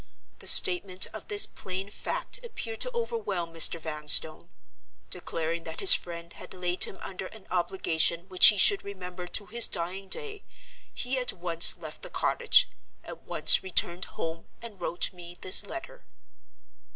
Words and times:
The 0.39 0.47
statement 0.47 1.05
of 1.13 1.27
this 1.27 1.45
plain 1.45 1.91
fact 1.91 2.39
appeared 2.43 2.81
to 2.81 2.91
overwhelm 2.91 3.53
Mr. 3.53 3.79
Vanstone. 3.79 4.49
Declaring 5.11 5.63
that 5.65 5.79
his 5.79 5.93
friend 5.93 6.33
had 6.33 6.55
laid 6.55 6.85
him 6.85 6.97
under 7.01 7.27
an 7.27 7.45
obligation 7.51 8.27
which 8.27 8.47
he 8.47 8.57
should 8.57 8.83
remember 8.83 9.27
to 9.27 9.45
his 9.45 9.67
dying 9.67 10.09
day, 10.09 10.43
he 10.91 11.19
at 11.19 11.31
once 11.33 11.77
left 11.77 12.01
the 12.01 12.09
cottage, 12.09 12.67
at 13.03 13.21
once 13.25 13.61
returned 13.61 14.05
home, 14.05 14.47
and 14.59 14.81
wrote 14.81 15.13
me 15.13 15.37
this 15.39 15.63
letter." 15.67 16.03